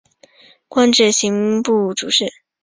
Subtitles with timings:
[0.67, 2.25] 官至刑部主事。